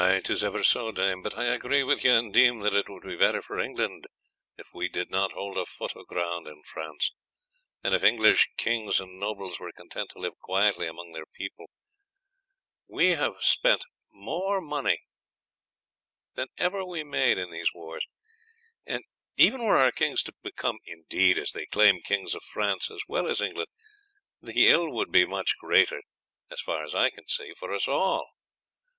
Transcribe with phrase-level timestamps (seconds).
[0.23, 3.15] "'Tis ever so, dame; but I agree with you, and deem that it would be
[3.15, 4.07] better for England
[4.57, 7.11] if we did not hold a foot of ground in France,
[7.83, 11.67] and if English kings and nobles were content to live quietly among their people.
[12.87, 15.03] We have spent more money
[16.33, 18.03] than ever we made in these wars,
[18.87, 19.03] and
[19.37, 23.27] even were our kings to become indeed, as they claim, kings of France as well
[23.27, 23.67] as England,
[24.41, 26.01] the ill would be much greater,
[26.49, 28.27] as far as I can see, for us all.